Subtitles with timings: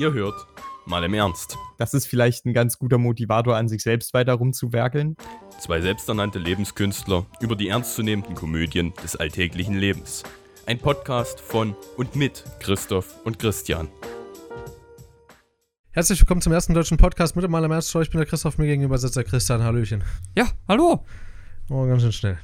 [0.00, 0.46] Ihr hört
[0.86, 1.58] mal im Ernst.
[1.76, 5.14] Das ist vielleicht ein ganz guter Motivator, an sich selbst weiter rumzuwerkeln.
[5.58, 10.22] Zwei selbsternannte Lebenskünstler über die ernstzunehmenden Komödien des alltäglichen Lebens.
[10.64, 13.88] Ein Podcast von und mit Christoph und Christian.
[15.90, 17.94] Herzlich willkommen zum ersten deutschen Podcast mit dem Mal im Ernst.
[17.94, 19.62] Ich bin der Christoph, mir gegenüber sitzt der Christian.
[19.62, 20.02] Hallöchen.
[20.34, 21.04] Ja, hallo.
[21.68, 22.38] Oh, ganz schön schnell.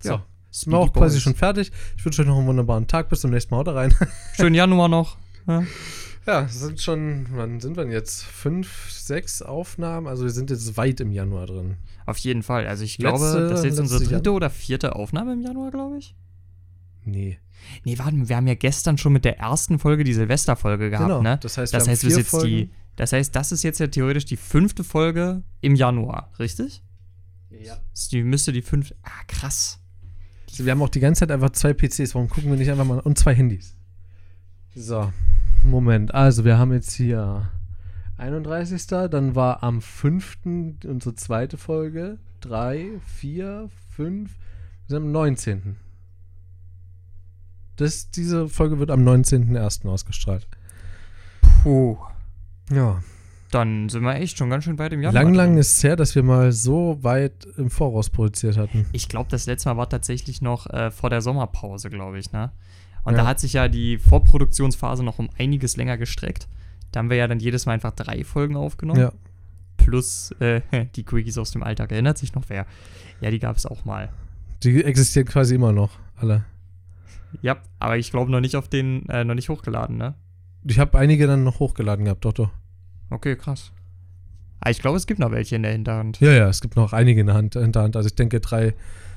[0.00, 1.70] So, Ja, sind wir auch quasi schon fertig.
[1.98, 3.10] Ich wünsche euch noch einen wunderbaren Tag.
[3.10, 3.58] Bis zum nächsten Mal.
[3.58, 3.94] Haut rein.
[4.36, 5.18] Schönen Januar noch.
[5.46, 5.62] Ja.
[6.26, 8.24] Ja, es sind schon, wann sind wir denn jetzt?
[8.24, 10.06] Fünf, sechs Aufnahmen?
[10.06, 11.76] Also wir sind jetzt weit im Januar drin.
[12.06, 12.66] Auf jeden Fall.
[12.66, 15.70] Also ich Letzte- glaube, das ist jetzt unsere dritte Jan- oder vierte Aufnahme im Januar,
[15.70, 16.14] glaube ich.
[17.04, 17.38] Nee.
[17.84, 21.22] Nee, warte wir haben ja gestern schon mit der ersten Folge die Silvesterfolge gehabt, Genau.
[21.22, 21.38] ne?
[21.42, 22.22] Das heißt, das heißt, wir jetzt die.
[22.30, 22.70] Folgen.
[22.96, 26.82] Das heißt, das ist jetzt ja theoretisch die fünfte Folge im Januar, richtig?
[27.50, 27.76] Ja.
[28.10, 28.96] Die, müsste die fünfte.
[29.02, 29.80] Ah, krass.
[30.56, 32.14] Wir haben auch die ganze Zeit einfach zwei PCs.
[32.14, 33.00] Warum gucken wir nicht einfach mal?
[33.00, 33.74] Und zwei Handys.
[34.76, 35.12] So,
[35.64, 36.14] Moment.
[36.14, 37.48] Also, wir haben jetzt hier
[38.18, 38.86] 31.
[38.86, 40.38] Dann war am 5.
[40.84, 42.18] unsere zweite Folge.
[42.42, 44.30] 3, 4, 5.
[44.30, 44.38] Wir
[44.88, 45.76] sind am 19.
[47.76, 49.88] Das, diese Folge wird am 19.01.
[49.88, 50.46] ausgestrahlt.
[51.62, 51.96] Puh.
[52.70, 53.02] Ja.
[53.50, 55.22] Dann sind wir echt schon ganz schön weit im Januar.
[55.22, 58.86] Lang, lang ist es her, dass wir mal so weit im Voraus produziert hatten.
[58.92, 62.52] Ich glaube, das letzte Mal war tatsächlich noch äh, vor der Sommerpause, glaube ich, ne?
[63.04, 63.22] Und Ja.
[63.22, 66.48] da hat sich ja die Vorproduktionsphase noch um einiges länger gestreckt.
[66.92, 69.00] Da haben wir ja dann jedes Mal einfach drei Folgen aufgenommen.
[69.00, 69.12] Ja.
[69.76, 70.62] Plus äh,
[70.96, 71.92] die Quickies aus dem Alltag.
[71.92, 72.66] Erinnert sich noch wer?
[73.20, 74.08] Ja, die gab es auch mal.
[74.62, 76.44] Die existieren quasi immer noch, alle.
[77.42, 80.14] Ja, aber ich glaube noch nicht auf den, äh, noch nicht hochgeladen, ne?
[80.64, 82.50] Ich habe einige dann noch hochgeladen gehabt, doch, doch.
[83.10, 83.72] Okay, krass.
[84.60, 86.20] Aber ich glaube, es gibt noch welche in der Hinterhand.
[86.20, 87.96] Ja, ja, es gibt noch einige in der Hand, Hinterhand.
[87.96, 88.74] Also ich denke, drei,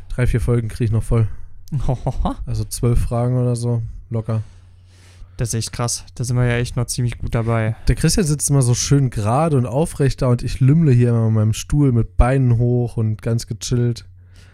[0.10, 1.30] drei vier Folgen kriege ich noch voll.
[2.46, 4.42] Also zwölf Fragen oder so, locker.
[5.38, 6.06] das ist echt krass.
[6.16, 7.76] Da sind wir ja echt noch ziemlich gut dabei.
[7.88, 11.28] Der Christian sitzt immer so schön gerade und aufrecht da und ich lümmle hier immer
[11.28, 14.06] in meinem Stuhl mit Beinen hoch und ganz gechillt.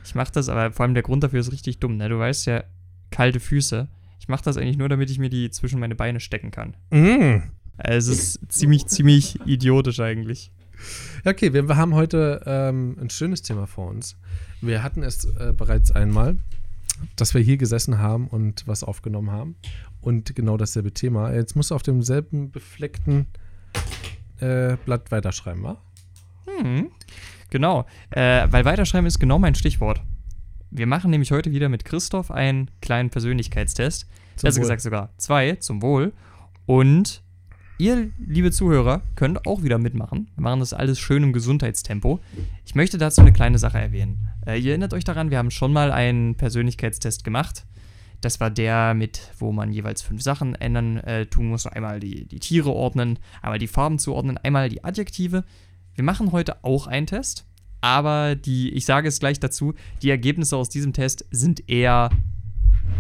[0.06, 2.09] Ich mache das, aber vor allem der Grund dafür ist richtig dumm, ne?
[2.09, 2.63] Du weißt ja,
[3.12, 3.88] kalte Füße.
[4.19, 6.75] Ich mache das eigentlich nur, damit ich mir die zwischen meine Beine stecken kann.
[6.91, 7.44] Mm.
[7.78, 10.51] Also es ist ziemlich, ziemlich idiotisch eigentlich.
[11.25, 14.18] Okay, wir, wir haben heute ähm, ein schönes Thema vor uns.
[14.62, 16.38] Wir hatten es äh, bereits einmal,
[17.16, 19.56] dass wir hier gesessen haben und was aufgenommen haben.
[20.02, 21.34] Und genau dasselbe Thema.
[21.34, 23.28] Jetzt musst du auf demselben befleckten
[24.40, 25.81] äh, Blatt weiterschreiben, wa?
[26.46, 26.92] Hm.
[27.50, 30.02] Genau, äh, weil weiterschreiben ist genau mein Stichwort.
[30.72, 34.08] Wir machen nämlich heute wieder mit Christoph einen kleinen Persönlichkeitstest.
[34.36, 34.62] Zum Besser Wohl.
[34.64, 36.14] gesagt sogar zwei, zum Wohl.
[36.66, 37.22] Und
[37.78, 40.29] ihr, liebe Zuhörer, könnt auch wieder mitmachen.
[40.35, 42.19] Wir machen das alles schön im Gesundheitstempo.
[42.66, 44.29] Ich möchte dazu eine kleine Sache erwähnen.
[44.45, 47.66] Äh, ihr erinnert euch daran, wir haben schon mal einen Persönlichkeitstest gemacht.
[48.22, 51.67] Das war der mit, wo man jeweils fünf Sachen ändern äh, tun muss.
[51.67, 55.44] Einmal die, die Tiere ordnen, einmal die Farben zuordnen, einmal die Adjektive.
[55.95, 57.45] Wir machen heute auch einen Test,
[57.81, 62.09] aber die, ich sage es gleich dazu, die Ergebnisse aus diesem Test sind eher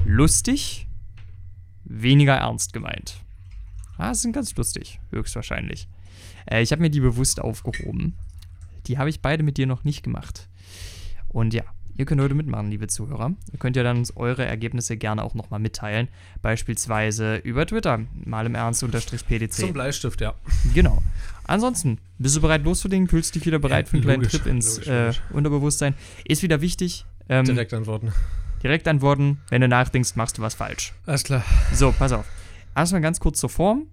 [0.05, 0.87] lustig,
[1.85, 3.23] weniger ernst gemeint.
[4.03, 5.87] Ah, sind ganz lustig, höchstwahrscheinlich.
[6.45, 8.15] Äh, ich habe mir die bewusst aufgehoben.
[8.85, 10.49] Die habe ich beide mit dir noch nicht gemacht.
[11.29, 11.63] Und ja,
[11.95, 13.31] ihr könnt heute mitmachen, liebe Zuhörer.
[13.53, 16.09] Ihr könnt ja dann uns eure Ergebnisse gerne auch nochmal mitteilen.
[16.41, 19.53] Beispielsweise über Twitter, mal im Ernst unterstrich PDC.
[19.53, 20.33] Zum Bleistift, ja.
[20.73, 21.01] Genau.
[21.45, 23.07] Ansonsten, bist du bereit loszulegen?
[23.07, 25.21] Fühlst du dich wieder bereit Ja, für einen kleinen logisch, Trip ins logisch, äh, logisch.
[25.31, 25.93] Unterbewusstsein?
[26.25, 27.05] Ist wieder wichtig.
[27.29, 27.71] Ähm, direkt.
[27.71, 28.11] Direkt antworten.
[28.89, 29.37] antworten.
[29.47, 30.91] Wenn du nachdenkst, machst du was falsch.
[31.05, 31.45] Alles klar.
[31.73, 32.25] So, pass auf.
[32.75, 33.87] Erstmal ganz kurz zur Form.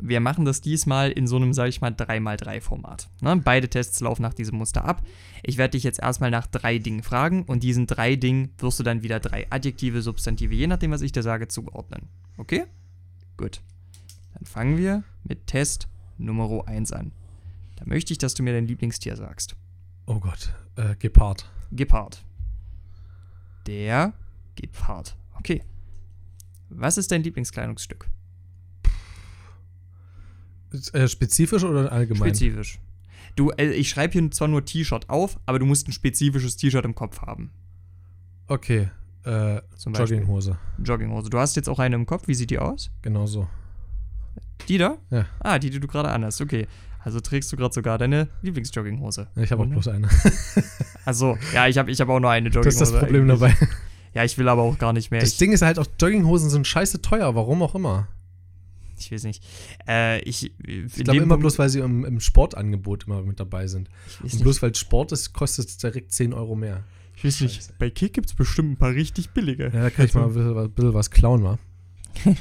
[0.00, 3.08] Wir machen das diesmal in so einem, sag ich mal, 3x3-Format.
[3.20, 3.36] Ne?
[3.36, 5.02] Beide Tests laufen nach diesem Muster ab.
[5.42, 8.82] Ich werde dich jetzt erstmal nach drei Dingen fragen und diesen drei Dingen wirst du
[8.82, 12.08] dann wieder drei Adjektive, Substantive, je nachdem, was ich dir sage, zuordnen.
[12.36, 12.64] Okay?
[13.36, 13.60] Gut.
[14.34, 17.12] Dann fangen wir mit Test Nummer 1 an.
[17.76, 19.56] Da möchte ich, dass du mir dein Lieblingstier sagst.
[20.06, 20.52] Oh Gott.
[20.76, 21.50] Äh, Gepard.
[21.72, 22.24] Gepard.
[23.66, 24.12] Der
[24.54, 25.16] Gepard.
[25.38, 25.62] Okay.
[26.68, 28.08] Was ist dein Lieblingskleidungsstück?
[30.92, 32.28] Äh, spezifisch oder allgemein?
[32.28, 32.78] Spezifisch.
[33.34, 36.84] Du, äh, ich schreibe hier zwar nur T-Shirt auf, aber du musst ein spezifisches T-Shirt
[36.84, 37.50] im Kopf haben.
[38.48, 38.88] Okay.
[39.24, 40.18] Äh, Zum Beispiel.
[40.18, 40.58] Jogginghose.
[40.82, 41.30] Jogginghose.
[41.30, 42.28] Du hast jetzt auch eine im Kopf.
[42.28, 42.90] Wie sieht die aus?
[43.02, 43.48] Genau so.
[44.68, 44.98] Die da?
[45.10, 45.26] Ja.
[45.40, 46.40] Ah, die, die du gerade anhast.
[46.40, 46.66] Okay.
[47.00, 49.28] Also trägst du gerade sogar deine Lieblingsjogginghose.
[49.36, 50.08] Ich habe auch bloß eine.
[51.04, 52.80] Also, ja, ich habe ich hab auch nur eine Jogginghose.
[52.80, 53.54] Das ist das Problem dabei.
[54.12, 55.20] Ja, ich will aber auch gar nicht mehr.
[55.20, 58.08] Das ich, Ding ist halt auch, Jogginghosen sind scheiße teuer, warum auch immer.
[58.98, 59.44] Ich weiß nicht.
[59.88, 63.88] Äh, ich Ich glaube immer bloß, weil sie im, im Sportangebot immer mit dabei sind.
[64.22, 66.84] Und bloß weil Sport ist, kostet es direkt 10 Euro mehr.
[67.16, 67.56] Ich weiß nicht.
[67.56, 67.74] Scheiße.
[67.78, 69.64] Bei Kick gibt es bestimmt ein paar richtig billige.
[69.64, 71.58] Ja, da kann ich mal ein bisschen, ein bisschen was klauen, wa?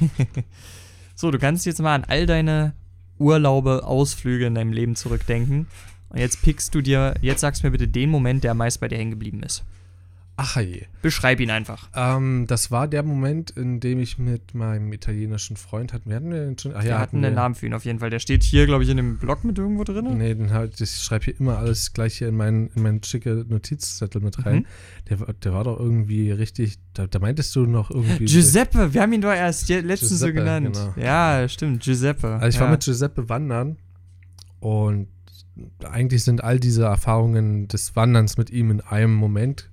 [1.18, 2.74] So, du kannst jetzt mal an all deine
[3.18, 5.68] Urlaube, Ausflüge in deinem Leben zurückdenken.
[6.10, 8.90] Und jetzt pickst du dir, jetzt sagst du mir bitte den Moment, der meist bei
[8.90, 9.64] dir hängen geblieben ist.
[10.38, 10.84] Ach je.
[11.02, 11.90] Beschreib ihn einfach.
[11.96, 16.10] Ähm, das war der Moment, in dem ich mit meinem italienischen Freund hatten.
[16.10, 16.74] Wir hatten den schon.
[16.76, 18.10] Ach Wir ja, hatten einen Namen für ihn auf jeden Fall.
[18.10, 20.18] Der steht hier, glaube ich, in dem Blog mit irgendwo drin.
[20.18, 23.46] Nee, den halt, ich schreibe hier immer alles gleich hier in meinen, in meinen schicke
[23.48, 24.56] Notizzettel mit rein.
[24.58, 24.66] Mhm.
[25.10, 28.26] Der, war- der war doch irgendwie richtig, da, da meintest du noch irgendwie.
[28.26, 30.74] Giuseppe, wir haben ihn doch erst letztens so Giuseppe, genannt.
[30.74, 30.94] genau.
[30.98, 32.28] Ja, stimmt, Giuseppe.
[32.28, 32.72] Also ich war ja.
[32.72, 33.78] mit Giuseppe wandern
[34.60, 35.08] und
[35.86, 39.70] eigentlich sind all diese Erfahrungen des Wanderns mit ihm in einem Moment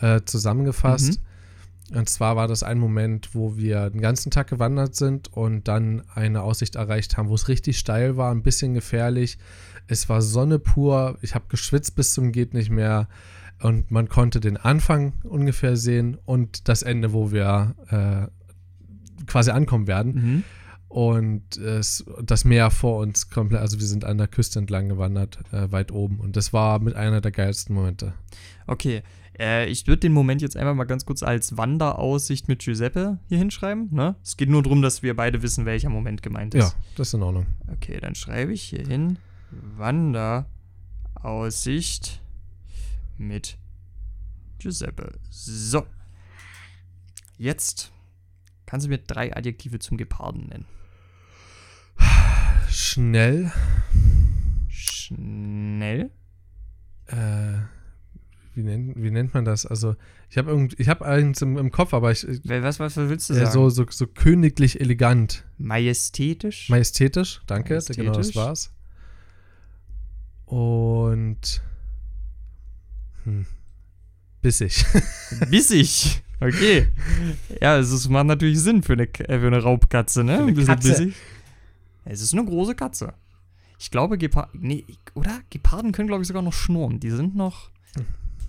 [0.00, 1.20] äh, zusammengefasst.
[1.20, 1.98] Mhm.
[1.98, 6.02] Und zwar war das ein Moment, wo wir den ganzen Tag gewandert sind und dann
[6.14, 9.38] eine Aussicht erreicht haben, wo es richtig steil war, ein bisschen gefährlich.
[9.86, 13.06] Es war Sonne pur, ich habe geschwitzt bis zum geht nicht mehr
[13.60, 19.86] und man konnte den Anfang ungefähr sehen und das Ende, wo wir äh, quasi ankommen
[19.86, 20.44] werden Mhm.
[20.88, 25.38] und es, das Meer vor uns komplett, also wir sind an der Küste entlang gewandert,
[25.52, 28.14] äh, weit oben und das war mit einer der geilsten Momente.
[28.66, 29.02] Okay,
[29.38, 33.38] äh, ich würde den Moment jetzt einfach mal ganz kurz als Wanderaussicht mit Giuseppe hier
[33.38, 33.88] hinschreiben.
[33.92, 34.16] Ne?
[34.22, 36.76] Es geht nur darum, dass wir beide wissen, welcher Moment gemeint Ja, ist.
[36.96, 37.46] das ist in Ordnung.
[37.72, 39.18] Okay, dann schreibe ich hier hin
[39.76, 42.20] Wanderaussicht
[43.18, 43.58] mit
[44.58, 45.18] Giuseppe.
[45.30, 45.86] So.
[47.36, 47.92] Jetzt
[48.66, 50.66] kannst du mir drei Adjektive zum Geparden nennen.
[52.68, 53.52] Schnell,
[54.68, 56.10] Schnell.
[57.06, 57.58] äh,
[58.54, 59.66] wie, nennt, wie nennt man das?
[59.66, 59.96] Also
[60.30, 63.30] ich habe irgend, ich habe eins im, im Kopf, aber ich, Wer- Was, was willst
[63.30, 63.50] du äh, sagen?
[63.50, 65.44] so, so, so königlich elegant.
[65.58, 66.68] Majestätisch.
[66.68, 68.36] Majestätisch, danke, genau das Majestätisch.
[68.36, 68.72] war's.
[70.46, 71.62] Und
[73.24, 73.46] hm,
[74.42, 74.84] bissig.
[75.50, 76.22] Bissig.
[76.40, 76.88] Okay.
[77.60, 80.36] Ja, es ist- macht natürlich Sinn für eine, äh, für eine Raubkatze, ne?
[80.38, 80.88] Für Ein bisschen Katze.
[80.90, 81.14] bissig.
[82.04, 83.14] Es ist eine große Katze.
[83.78, 84.60] Ich glaube, Geparden.
[84.62, 84.84] Nee,
[85.14, 85.40] oder?
[85.50, 87.00] Geparden können, glaube ich, sogar noch schnurren.
[87.00, 87.70] Die sind noch.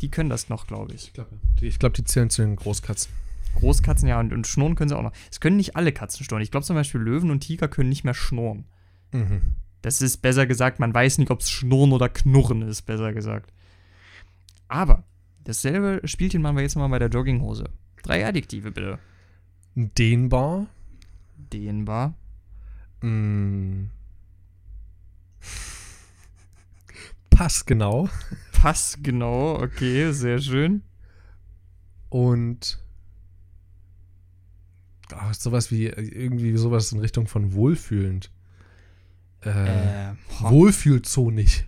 [0.02, 1.08] Die können das noch, glaube ich.
[1.08, 3.12] Ich glaube, die, ich glaub, die zählen zu den Großkatzen.
[3.56, 5.14] Großkatzen, ja, und, und schnurren können sie auch noch.
[5.32, 6.44] Es können nicht alle Katzen schnurren.
[6.44, 8.66] Ich glaube zum Beispiel, Löwen und Tiger können nicht mehr schnurren.
[9.12, 9.56] Mhm.
[9.82, 13.54] Das ist besser gesagt, man weiß nicht, ob es Schnurren oder Knurren ist, besser gesagt.
[14.68, 15.04] Aber
[15.44, 17.66] dasselbe Spielchen machen wir jetzt mal bei der Jogginghose.
[18.02, 19.00] Drei Adjektive bitte.
[19.76, 20.66] Dehnbar.
[21.38, 22.16] Dehnbar.
[23.02, 23.86] Mm.
[27.30, 28.10] Passgenau
[28.66, 30.82] Pass, genau, okay, sehr schön.
[32.10, 32.80] und
[35.12, 38.32] ah, sowas wie irgendwie sowas in Richtung von wohlfühlend.
[39.44, 41.66] Äh, Äh, Wohlfühlzonig.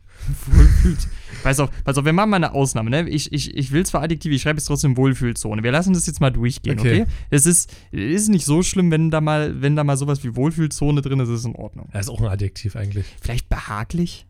[0.48, 1.08] Wohlfühlt.
[1.44, 3.08] Pass auf, pass auf, wir machen mal eine Ausnahme, ne?
[3.08, 5.62] Ich, ich, ich will zwar Adjektive, ich schreibe jetzt trotzdem Wohlfühlzone.
[5.62, 7.04] Wir lassen das jetzt mal durchgehen, okay?
[7.04, 7.12] Okay.
[7.30, 11.04] Es ist, ist nicht so schlimm, wenn da mal, wenn da mal sowas wie Wohlfühlzone
[11.04, 11.90] drin ist, ist in Ordnung.
[11.94, 13.06] Das ist auch ein Adjektiv eigentlich.
[13.22, 14.26] Vielleicht behaglich?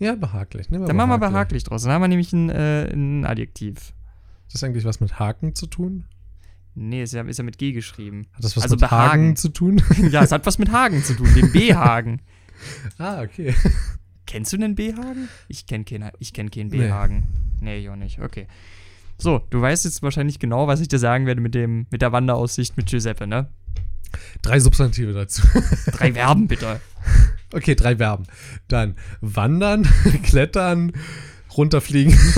[0.00, 0.70] Ja, behaglich.
[0.70, 1.82] Nehmen wir Dann machen wir behaglich draus.
[1.82, 3.92] Dann haben wir nämlich ein, äh, ein Adjektiv.
[4.46, 6.06] Das ist eigentlich was mit Haken zu tun?
[6.74, 8.26] Nee, ist ja, ist ja mit G geschrieben.
[8.32, 9.10] Hat das was Also mit behagen.
[9.10, 9.82] Hagen zu tun?
[10.10, 12.22] ja, es hat was mit Hagen zu tun, dem B-Hagen.
[12.98, 13.54] ah, okay.
[14.26, 15.28] Kennst du einen B-Hagen?
[15.48, 16.78] Ich kenne keinen, ich kenn keinen Nee.
[16.78, 17.26] B-Hagen.
[17.60, 18.20] Nee, ich auch nicht.
[18.20, 18.46] Okay.
[19.18, 22.12] So, du weißt jetzt wahrscheinlich genau, was ich dir sagen werde mit, dem, mit der
[22.12, 23.48] Wanderaussicht mit Giuseppe, ne?
[24.40, 25.42] Drei Substantive dazu.
[25.92, 26.80] Drei Verben bitte.
[27.52, 28.26] Okay, drei Verben.
[28.68, 29.88] Dann wandern,
[30.22, 30.92] klettern,
[31.56, 32.16] runterfliegen.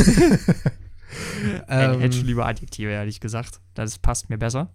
[1.44, 3.60] Ich ähm, hätte schon lieber Adjektive, ehrlich gesagt.
[3.74, 4.72] Das passt mir besser.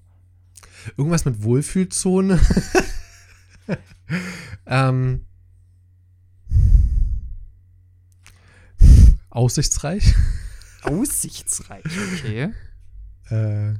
[0.95, 2.39] irgendwas mit Wohlfühlzone.
[4.67, 5.25] ähm,
[9.31, 10.13] aussichtsreich.
[10.83, 12.53] Aussichtsreich, okay.
[13.29, 13.73] Äh,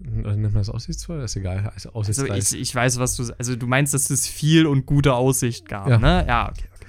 [0.00, 1.20] nennt man das aussichtsvoll?
[1.20, 1.70] Das ist egal.
[1.74, 3.32] Also Also ich, ich weiß, was du.
[3.38, 5.98] Also du meinst, dass es viel und gute Aussicht gab, Ja.
[5.98, 6.24] ne?
[6.26, 6.86] Ja, okay, okay.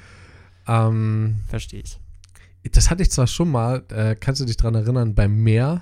[0.88, 2.00] ähm, Verstehe ich.
[2.72, 5.82] das hatte ich zwar schon mal, äh, kannst du dich dran erinnern, beim Meer?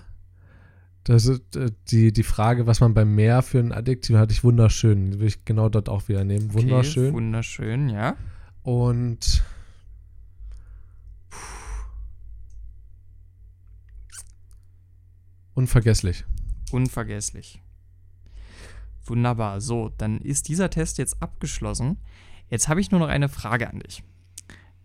[1.04, 4.44] Das ist, äh, die, die Frage, was man beim Meer für ein Adjektiv hat, ich
[4.44, 5.20] wunderschön.
[5.20, 6.50] Will ich genau dort auch wieder nehmen.
[6.52, 7.14] Okay, Wunderschön.
[7.14, 8.16] wunderschön, ja.
[8.64, 9.42] Und
[15.54, 16.26] unvergesslich.
[16.72, 17.62] Unvergesslich.
[19.06, 19.62] Wunderbar.
[19.62, 21.98] So, dann ist dieser Test jetzt abgeschlossen.
[22.50, 24.04] Jetzt habe ich nur noch eine Frage an dich.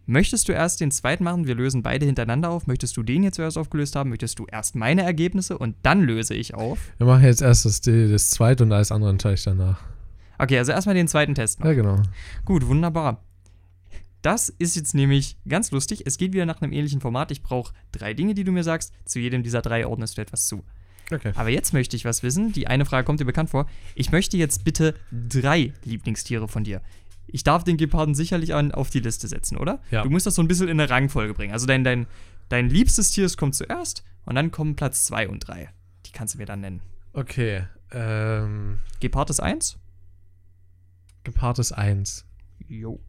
[0.05, 1.47] Möchtest du erst den zweiten machen?
[1.47, 2.67] Wir lösen beide hintereinander auf.
[2.67, 4.11] Möchtest du den jetzt zuerst aufgelöst haben?
[4.11, 6.79] Möchtest du erst meine Ergebnisse und dann löse ich auf?
[6.99, 9.81] Wir machen jetzt erst das, das zweite und alles andere entscheide ich danach.
[10.39, 11.67] Okay, also erstmal den zweiten Test noch.
[11.67, 12.03] Ja, genau.
[12.45, 13.23] Gut, wunderbar.
[14.23, 16.03] Das ist jetzt nämlich ganz lustig.
[16.05, 17.31] Es geht wieder nach einem ähnlichen Format.
[17.31, 18.93] Ich brauche drei Dinge, die du mir sagst.
[19.05, 20.65] Zu jedem dieser drei ordnest du etwas zu.
[21.11, 21.33] Okay.
[21.35, 22.53] Aber jetzt möchte ich was wissen.
[22.53, 23.67] Die eine Frage kommt dir bekannt vor.
[23.95, 26.81] Ich möchte jetzt bitte drei Lieblingstiere von dir.
[27.27, 29.81] ich darf den Geparden sicherlich an, auf die Liste setzen, oder?
[29.91, 30.03] Ja.
[30.03, 31.53] Du musst das so ein bisschen in eine Rangfolge bringen.
[31.53, 32.07] Also dein, dein,
[32.49, 35.71] dein liebstes Tier kommt zuerst und dann kommen Platz 2 und 3.
[36.07, 36.81] Die kannst du mir dann nennen.
[37.15, 37.65] Okay.
[37.91, 39.79] Ähm, Gepard ist 1?
[41.25, 42.25] Gepard ist 1.
[42.69, 43.01] Jo.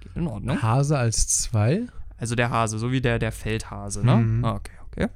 [0.00, 0.60] Geht in Ordnung.
[0.62, 1.86] Hase als 2.
[2.18, 4.16] Also der Hase, so wie der, der Feldhase, ne?
[4.16, 4.44] Mhm.
[4.44, 5.08] Ah, Okay, okay.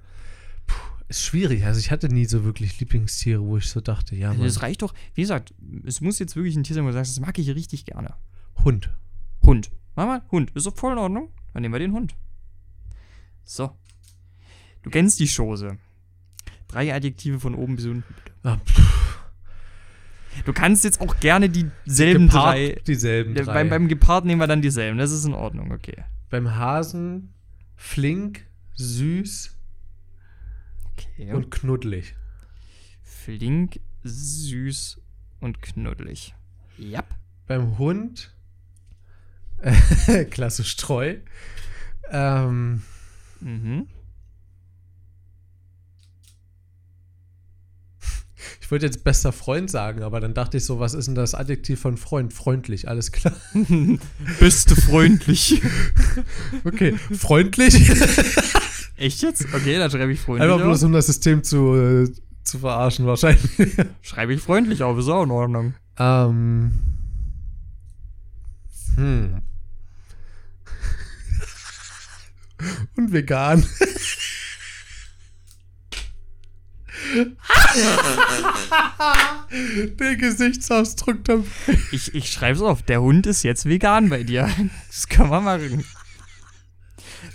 [1.10, 1.64] Ist schwierig.
[1.64, 4.82] Also ich hatte nie so wirklich Lieblingstiere, wo ich so dachte, ja, Also das reicht
[4.82, 4.94] doch.
[5.14, 5.52] Wie gesagt,
[5.84, 8.14] es muss jetzt wirklich ein Tier sein, wo du sagst, das mag ich richtig gerne.
[8.64, 8.90] Hund.
[9.42, 9.72] Hund.
[9.96, 10.52] Mama, Hund.
[10.54, 11.32] Ist doch voll in Ordnung.
[11.52, 12.14] Dann nehmen wir den Hund.
[13.42, 13.76] So.
[14.84, 15.78] Du kennst die Chose.
[16.68, 18.14] Drei Adjektive von oben bis unten.
[18.44, 18.58] Ah,
[20.46, 22.80] Du kannst jetzt auch gerne dieselben Gepard, drei.
[22.86, 23.44] Dieselben drei.
[23.52, 24.96] Beim, beim Gepard nehmen wir dann dieselben.
[24.96, 26.04] Das ist in Ordnung, okay.
[26.28, 27.34] beim Hasen
[27.74, 29.56] flink, süß
[31.12, 31.32] Okay.
[31.32, 32.14] und knuddelig.
[33.02, 35.00] flink, süß
[35.40, 36.34] und knuddelig.
[36.78, 37.04] Ja.
[37.46, 38.34] Beim Hund
[39.58, 41.16] äh, klassisch treu.
[42.10, 42.82] Ähm,
[43.40, 43.86] Mhm.
[48.60, 51.34] ich wollte jetzt bester Freund sagen, aber dann dachte ich so, was ist denn das
[51.34, 52.32] Adjektiv von Freund?
[52.32, 53.34] Freundlich, alles klar.
[54.38, 55.60] Bist du freundlich?
[56.64, 57.90] Okay, freundlich.
[59.00, 59.46] Echt jetzt?
[59.54, 60.86] Okay, dann schreibe ich freundlich Einfach bloß auf.
[60.86, 62.12] um das System zu, äh,
[62.44, 63.50] zu verarschen wahrscheinlich.
[64.02, 65.74] Schreibe ich freundlich auf, ist auch in Ordnung.
[65.98, 66.78] ähm.
[68.96, 69.38] Hm.
[72.96, 73.64] Und vegan.
[79.98, 81.44] Der Gesichtsausdruck dabei.
[81.92, 82.82] Ich, ich schreibe es auf.
[82.82, 84.48] Der Hund ist jetzt vegan bei dir.
[84.88, 85.84] Das kann man machen.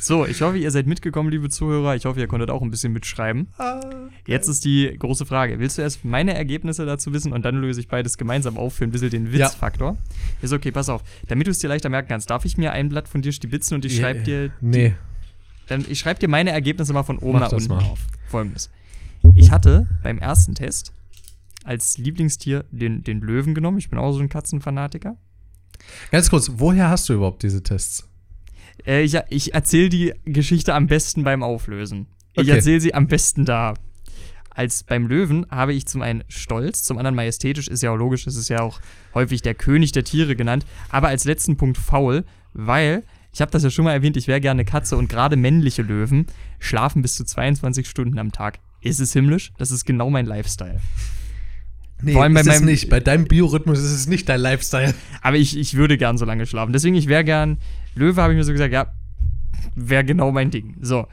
[0.06, 1.96] So, ich hoffe, ihr seid mitgekommen, liebe Zuhörer.
[1.96, 3.48] Ich hoffe, ihr konntet auch ein bisschen mitschreiben.
[4.28, 5.58] Jetzt ist die große Frage.
[5.58, 8.84] Willst du erst meine Ergebnisse dazu wissen und dann löse ich beides gemeinsam auf für
[8.84, 9.48] ein bisschen den Ja.
[9.48, 9.98] Witzfaktor?
[10.44, 11.02] Ist okay, pass auf.
[11.28, 13.74] Damit du es dir leichter merken kannst, darf ich mir ein Blatt von dir stibitzen
[13.76, 14.94] und ich schreibe dir Nee.
[15.70, 17.84] dann ich schreibe dir meine Ergebnisse mal von oben Mach nach unten mal.
[17.84, 18.00] auf.
[18.28, 18.70] Folgendes.
[19.34, 20.94] Ich hatte beim ersten Test
[21.64, 23.80] als Lieblingstier den, den Löwen genommen.
[23.80, 25.18] Ich bin auch so ein Katzenfanatiker.
[26.12, 28.08] Ganz kurz, woher hast du überhaupt diese Tests?
[28.86, 32.08] Äh, ich ich erzähle die Geschichte am besten beim Auflösen.
[32.34, 32.52] Ich Okay.
[32.52, 33.74] erzähle sie am besten da.
[34.50, 38.26] Als beim Löwen habe ich zum einen Stolz, zum anderen majestätisch, ist ja auch logisch,
[38.26, 38.80] ist ja auch
[39.14, 43.04] häufig der König der Tiere genannt, aber als letzten Punkt faul, weil,
[43.34, 46.28] ich habe das ja schon mal erwähnt, ich wäre gerne Katze und gerade männliche Löwen
[46.60, 48.60] schlafen bis zu 22 Stunden am Tag.
[48.80, 49.52] Ist es himmlisch?
[49.58, 50.80] Das ist genau mein Lifestyle.
[52.02, 52.90] Nee, Vor allem bei ist es meinem- nicht.
[52.90, 54.94] Bei deinem Biorhythmus ist es nicht dein Lifestyle.
[55.22, 56.72] Aber ich, ich würde gern so lange schlafen.
[56.74, 57.58] Deswegen, ich wäre gern.
[57.96, 58.94] Löwe habe ich mir so gesagt, ja,
[59.76, 60.76] wäre genau mein Ding.
[60.82, 61.08] So,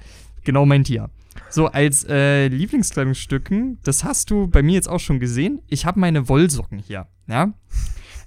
[0.44, 1.10] genau mein Tier.
[1.48, 5.60] So, als äh, Lieblingskleidungsstücken, das hast du bei mir jetzt auch schon gesehen.
[5.68, 7.52] Ich habe meine Wollsocken hier, ja.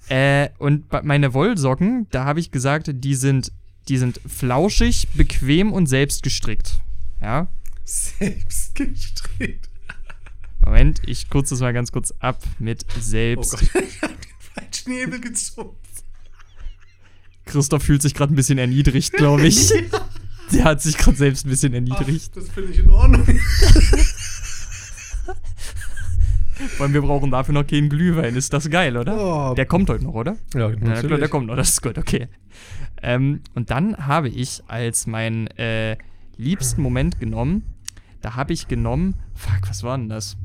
[0.10, 3.52] Äh, und meine Wollsocken, da habe ich gesagt, die sind,
[3.88, 6.80] die sind flauschig, bequem und selbst gestrickt.
[7.22, 7.48] Ja.
[7.84, 9.70] Selbst gestrickt.
[10.64, 13.52] Moment, ich kurz das mal ganz kurz ab mit Oh selbst.
[13.52, 15.78] Gott, ich hab den falschen Hebel gezogen.
[17.46, 19.72] Christoph fühlt sich gerade ein bisschen erniedrigt, glaube ich.
[20.52, 22.32] Der hat sich gerade selbst ein bisschen erniedrigt.
[22.32, 23.26] Ach, das finde ich in Ordnung.
[26.78, 28.36] Vor allem, wir brauchen dafür noch keinen Glühwein.
[28.36, 29.52] Ist das geil, oder?
[29.52, 29.54] Oh.
[29.56, 30.38] Der kommt heute noch, oder?
[30.54, 31.56] ja, Ja, na klar, der kommt noch.
[31.56, 32.28] Das ist gut, okay.
[33.02, 35.98] Ähm, und dann habe ich als meinen äh,
[36.38, 37.64] liebsten Moment genommen,
[38.22, 40.38] da habe ich genommen, fuck, was war denn das?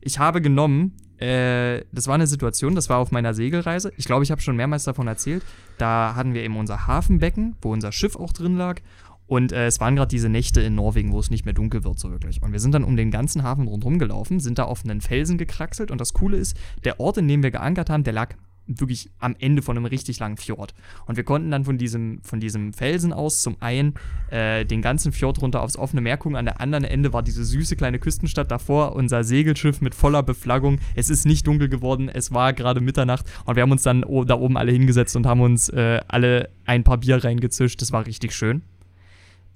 [0.00, 3.92] Ich habe genommen, äh, das war eine Situation, das war auf meiner Segelreise.
[3.96, 5.42] Ich glaube, ich habe schon mehrmals davon erzählt.
[5.78, 8.80] Da hatten wir eben unser Hafenbecken, wo unser Schiff auch drin lag.
[9.26, 11.98] Und äh, es waren gerade diese Nächte in Norwegen, wo es nicht mehr dunkel wird,
[11.98, 12.42] so wirklich.
[12.42, 15.36] Und wir sind dann um den ganzen Hafen rundherum gelaufen, sind da auf einen Felsen
[15.36, 15.90] gekraxelt.
[15.90, 18.34] Und das Coole ist, der Ort, in dem wir geankert haben, der lag
[18.68, 20.74] wirklich am Ende von einem richtig langen Fjord.
[21.06, 23.94] Und wir konnten dann von diesem, von diesem Felsen aus zum einen
[24.30, 26.36] äh, den ganzen Fjord runter aufs offene Meer gucken.
[26.36, 30.78] An der anderen Ende war diese süße kleine Küstenstadt davor, unser Segelschiff mit voller Beflaggung.
[30.94, 34.34] Es ist nicht dunkel geworden, es war gerade Mitternacht und wir haben uns dann da
[34.34, 37.80] oben alle hingesetzt und haben uns äh, alle ein paar Bier reingezischt.
[37.80, 38.62] Das war richtig schön.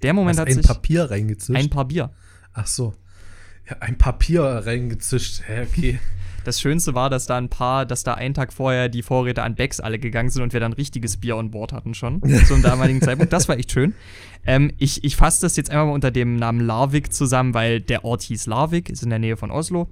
[0.01, 1.57] Der Moment Hast hat ein sich Papier reingezischt?
[1.57, 2.11] ein paar Bier.
[2.53, 2.93] Ach so.
[3.69, 5.43] Ja, ein Papier reingezischt.
[5.49, 5.99] Ja, okay.
[6.43, 9.55] Das Schönste war, dass da ein paar, dass da einen Tag vorher die Vorräte an
[9.55, 12.21] Becks alle gegangen sind und wir dann richtiges Bier on Board hatten schon.
[12.47, 13.31] Zum damaligen Zeitpunkt.
[13.31, 13.93] Das war echt schön.
[14.45, 18.03] Ähm, ich ich fasse das jetzt einfach mal unter dem Namen Larvik zusammen, weil der
[18.03, 19.89] Ort hieß Larvik, ist in der Nähe von Oslo.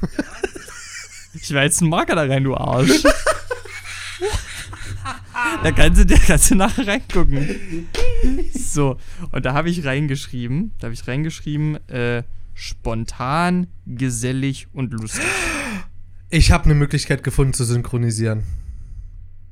[1.40, 3.02] Ich war jetzt einen Marker da rein, du Arsch.
[5.62, 7.86] da kannst du, da kannst du nachher reingucken.
[8.52, 8.96] So,
[9.30, 12.22] und da habe ich reingeschrieben, da habe ich reingeschrieben, äh,
[12.58, 15.24] spontan, gesellig und lustig.
[16.28, 18.42] Ich habe eine Möglichkeit gefunden zu synchronisieren.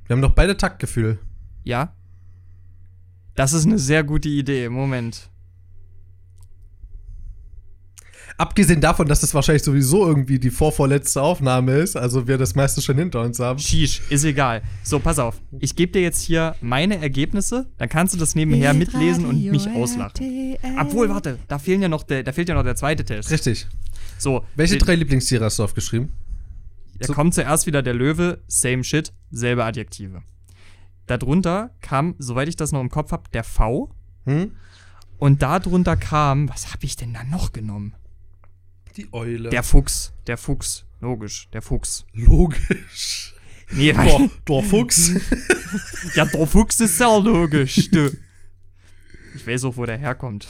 [0.07, 1.21] Wir haben doch beide Taktgefühl.
[1.63, 1.95] Ja?
[3.37, 4.69] Das ist eine sehr gute Idee.
[4.69, 5.31] Moment.
[8.39, 12.83] Abgesehen davon, dass das wahrscheinlich sowieso irgendwie die vorvorletzte Aufnahme ist, also wir das meiste
[12.83, 13.59] schon hinter uns haben.
[13.59, 14.63] Sheesh, ist egal.
[14.83, 15.41] So, pass auf.
[15.59, 19.69] Ich gebe dir jetzt hier meine Ergebnisse, dann kannst du das nebenher mitlesen und mich
[19.71, 20.57] auslachen.
[20.79, 23.31] Obwohl, warte, da, fehlen ja noch der, da fehlt ja noch der zweite Test.
[23.31, 23.67] Richtig.
[24.19, 26.13] So, Welche drei Lieblingstiere hast du aufgeschrieben?
[26.99, 30.23] Da kommt zuerst wieder der Löwe, same shit, selbe Adjektive.
[31.07, 33.91] Darunter kam, soweit ich das noch im Kopf habe, der V.
[34.25, 34.53] Hm?
[35.19, 37.95] Und darunter kam, was habe ich denn da noch genommen?
[38.97, 39.51] Die Eule.
[39.51, 40.13] Der Fuchs.
[40.27, 40.85] Der Fuchs.
[41.01, 42.07] Logisch, der Fuchs.
[42.13, 43.35] Logisch.
[43.71, 45.13] Nee, Der, der Fuchs.
[46.15, 47.91] ja, der Fuchs ist sehr logisch.
[47.91, 48.11] Du.
[49.35, 50.47] Ich weiß auch, wo der herkommt.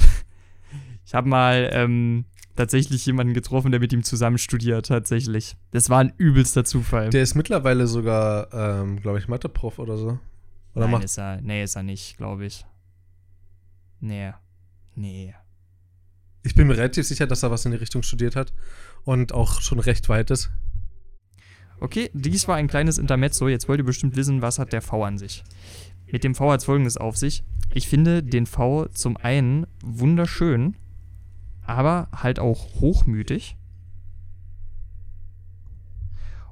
[1.04, 2.24] Ich habe mal ähm,
[2.56, 5.56] tatsächlich jemanden getroffen, der mit ihm zusammen studiert, tatsächlich.
[5.70, 7.10] Das war ein übelster Zufall.
[7.10, 10.18] Der ist mittlerweile sogar, ähm, glaube ich, Mathe-Prof oder so.
[10.74, 11.04] Oder Nein, macht.
[11.04, 12.66] ist er, nee, ist er nicht, glaube ich.
[14.00, 14.32] Nee.
[14.94, 15.34] Nee.
[16.46, 18.52] Ich bin mir relativ sicher, dass er was in die Richtung studiert hat.
[19.04, 20.52] Und auch schon recht weit ist.
[21.80, 23.48] Okay, dies war ein kleines Intermezzo.
[23.48, 25.42] Jetzt wollt ihr bestimmt wissen, was hat der V an sich.
[26.06, 27.42] Mit dem V hat es folgendes auf sich.
[27.74, 30.76] Ich finde den V zum einen wunderschön,
[31.62, 33.56] aber halt auch hochmütig.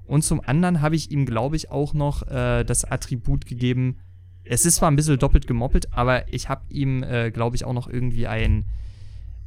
[0.02, 3.98] Und zum anderen habe ich ihm, glaube ich, auch noch äh, das Attribut gegeben.
[4.42, 7.72] Es ist zwar ein bisschen doppelt gemoppelt, aber ich habe ihm, äh, glaube ich, auch
[7.72, 8.66] noch irgendwie ein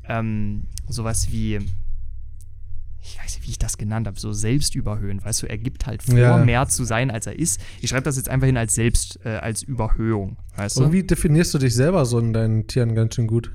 [0.07, 1.59] ähm, sowas wie
[3.01, 6.03] ich weiß nicht, wie ich das genannt habe, so selbstüberhöhen, weißt du, er gibt halt
[6.03, 6.37] vor, Ja.
[6.43, 7.61] mehr zu sein, als er ist.
[7.81, 10.81] Ich schreibe das jetzt einfach hin als Selbst, äh, als Überhöhung, weißt du?
[10.81, 13.51] Irgendwie definierst du dich selber so in deinen Tieren ganz schön gut.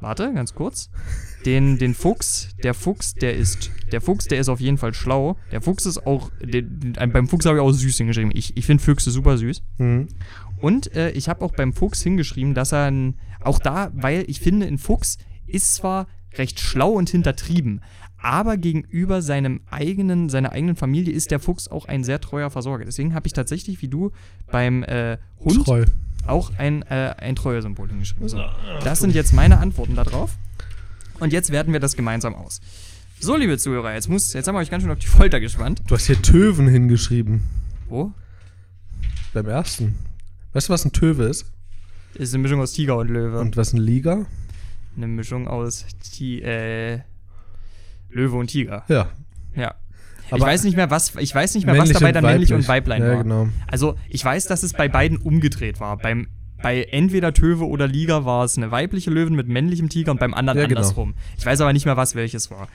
[0.00, 0.90] Warte, ganz kurz.
[1.46, 5.36] Den, den Fuchs, der Fuchs, der ist, der Fuchs, der ist auf jeden Fall schlau.
[5.52, 8.32] Der Fuchs ist auch, den, beim Fuchs habe ich auch süß hingeschrieben.
[8.34, 9.62] Ich, ich finde Füchse super süß.
[9.78, 10.08] Mhm.
[10.60, 14.40] Und äh, ich habe auch beim Fuchs hingeschrieben, dass er ein, auch da, weil ich
[14.40, 17.80] finde, ein Fuchs ist zwar recht schlau und hintertrieben,
[18.18, 22.84] aber gegenüber seinem eigenen, seiner eigenen Familie ist der Fuchs auch ein sehr treuer Versorger.
[22.84, 24.12] Deswegen habe ich tatsächlich, wie du,
[24.50, 25.84] beim äh, Hund Treu.
[26.26, 28.28] auch ein, äh, ein Treue-Symbol hingeschrieben.
[28.28, 28.40] So.
[28.84, 30.36] Das sind jetzt meine Antworten darauf.
[31.18, 32.60] Und jetzt werten wir das gemeinsam aus.
[33.18, 35.82] So, liebe Zuhörer, jetzt, muss, jetzt haben wir euch ganz schön auf die Folter gespannt.
[35.86, 37.42] Du hast hier Töven hingeschrieben.
[37.88, 38.12] Wo?
[39.32, 39.96] Beim ersten.
[40.52, 41.46] Weißt du, was ein Töwe ist?
[42.14, 43.40] Ist eine Mischung aus Tiger und Löwe.
[43.40, 44.26] Und was ein Liga?
[44.96, 47.00] Eine Mischung aus Ti äh,
[48.10, 48.84] Löwe und Tiger.
[48.88, 49.08] Ja.
[49.56, 49.74] Ja.
[50.26, 52.68] ich Aber weiß nicht mehr, was, ich weiß nicht mehr, was dabei dann männlich und
[52.68, 52.98] weiblich.
[52.98, 53.22] Weiblein Ja, war.
[53.22, 53.48] genau.
[53.66, 55.96] Also, ich weiß, dass es bei beiden umgedreht war.
[55.96, 56.28] Beim,
[56.62, 60.34] bei entweder Töwe oder Liga war es eine weibliche Löwin mit männlichem Tiger und beim
[60.34, 60.80] anderen Ja, genau.
[60.80, 61.14] andersrum.
[61.38, 62.68] Ich weiß aber nicht mehr, was welches war.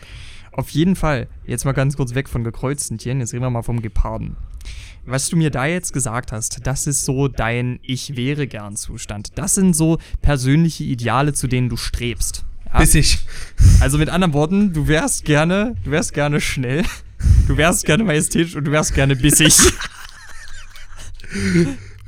[0.51, 3.61] Auf jeden Fall, jetzt mal ganz kurz weg von gekreuzten Tieren, jetzt reden wir mal
[3.61, 4.35] vom Geparden.
[5.09, 9.37] Was du mir da jetzt gesagt hast, das ist so dein Ich wäre gern Zustand.
[9.37, 12.43] Das sind so persönliche Ideale, zu denen du strebst.
[12.65, 12.79] Ja?
[12.79, 13.19] Bis ich.
[13.79, 16.83] Also mit anderen Worten, du wärst gerne, du wärst gerne schnell,
[17.47, 19.55] du wärst gerne majestätisch und du wärst gerne bissig.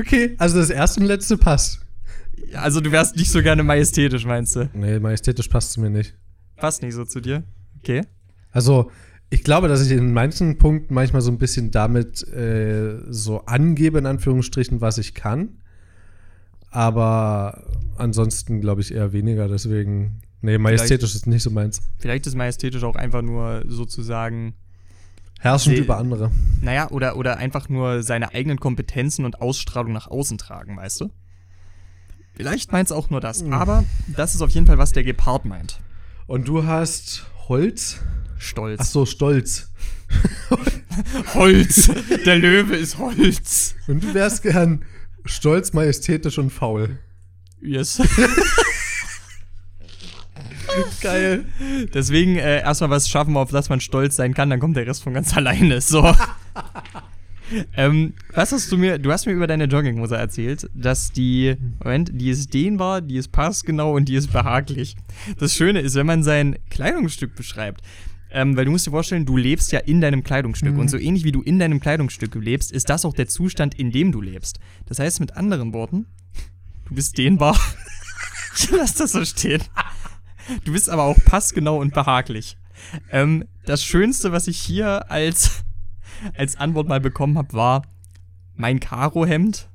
[0.02, 1.82] Okay, also das erste und letzte passt.
[2.54, 4.70] Also du wärst nicht so gerne majestätisch, meinst du?
[4.74, 6.16] Nee, majestätisch passt zu mir nicht.
[6.56, 7.44] Passt nicht so zu dir.
[7.80, 8.06] Okay.
[8.52, 8.92] Also,
[9.30, 14.00] ich glaube, dass ich in manchen Punkten manchmal so ein bisschen damit äh, so angebe,
[14.00, 15.50] in Anführungsstrichen, was ich kann.
[16.72, 17.64] Aber
[17.98, 20.22] ansonsten glaube ich eher weniger, deswegen.
[20.42, 21.82] Nee, majestätisch ist nicht so meins.
[21.98, 24.54] Vielleicht ist majestätisch auch einfach nur sozusagen,
[25.40, 25.82] Herrschend Nee.
[25.84, 26.32] über andere.
[26.62, 31.10] naja, oder, oder einfach nur seine eigenen Kompetenzen und Ausstrahlung nach außen tragen, weißt du?
[32.34, 33.44] Vielleicht meinst du auch nur das.
[33.44, 33.84] Aber
[34.16, 35.80] das ist auf jeden Fall, was der Gepard meint.
[36.28, 38.00] Und du hast Holz?
[38.40, 38.80] Stolz.
[38.82, 39.72] Ach so, Stolz.
[41.36, 41.92] Holz.
[42.26, 43.76] Der Löwe ist Holz.
[43.88, 44.84] Und du wärst gern
[45.26, 46.98] stolz, majestätisch und faul.
[47.62, 48.02] Yes.
[51.02, 51.46] Geil.
[51.94, 55.04] Deswegen äh, erstmal was schaffen, auf das man stolz sein kann, dann kommt der Rest
[55.04, 55.82] von ganz alleine.
[55.82, 56.16] So.
[57.76, 62.12] ähm, was hast du mir, du hast mir über deine Jogginghose erzählt, dass die, Moment,
[62.14, 64.96] die ist dehnbar, die ist passgenau und die ist behaglich.
[65.38, 67.82] Das Schöne ist, wenn man sein Kleidungsstück beschreibt,
[68.32, 71.24] ähm, weil du musst dir vorstellen, du lebst ja in deinem Kleidungsstück und so ähnlich
[71.24, 74.60] wie du in deinem Kleidungsstück lebst, ist das auch der Zustand, in dem du lebst.
[74.86, 76.06] Das heißt mit anderen Worten,
[76.86, 77.60] du bist dehnbar.
[78.56, 79.64] ich lass das so stehen.
[80.64, 82.58] Du bist aber auch passgenau und behaglich.
[83.12, 85.64] Ähm, das Schönste, was ich hier als,
[86.38, 87.82] als Antwort mal bekommen habe, war
[88.56, 89.70] mein Karohemd.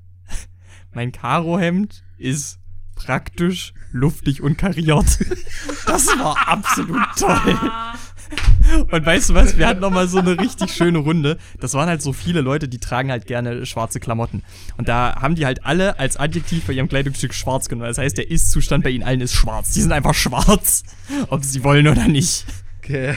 [0.93, 2.59] Mein Karohemd ist
[2.95, 5.19] praktisch, luftig und kariert.
[5.87, 7.59] Das war absolut toll.
[8.83, 9.57] Und weißt du was?
[9.59, 11.39] Wir hatten noch mal so eine richtig schöne Runde.
[11.61, 14.43] Das waren halt so viele Leute, die tragen halt gerne schwarze Klamotten.
[14.77, 17.89] Und da haben die halt alle als Adjektiv bei ihrem Kleidungsstück schwarz genommen.
[17.89, 19.73] Das heißt, der Ist-Zustand bei ihnen allen ist schwarz.
[19.73, 20.83] Die sind einfach schwarz,
[21.29, 22.45] ob sie wollen oder nicht.
[22.79, 23.15] Okay.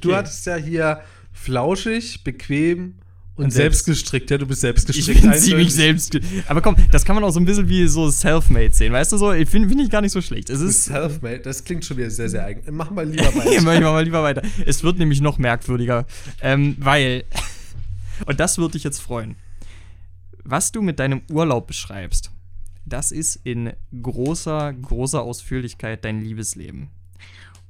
[0.00, 1.00] Du hattest ja hier
[1.32, 2.96] flauschig, bequem
[3.36, 4.30] und, Und selbst- selbstgestrickt.
[4.30, 5.18] Ja, du bist selbstgestrickt.
[5.18, 6.18] Ich bin ziemlich selbst.
[6.48, 9.18] Aber komm, das kann man auch so ein bisschen wie so Selfmade sehen, weißt du
[9.18, 9.32] so?
[9.32, 10.48] Ich finde find ich gar nicht so schlecht.
[10.48, 10.84] Es ist.
[10.86, 11.40] self-made.
[11.40, 12.62] Das klingt schon wieder sehr, sehr eigen.
[12.74, 13.60] Mach mal lieber weiter.
[13.62, 14.42] mach mal lieber weiter.
[14.64, 16.06] Es wird nämlich noch merkwürdiger.
[16.40, 17.24] Ähm, weil.
[18.26, 19.36] Und das würde dich jetzt freuen.
[20.42, 22.30] Was du mit deinem Urlaub beschreibst,
[22.86, 26.88] das ist in großer, großer Ausführlichkeit dein Liebesleben.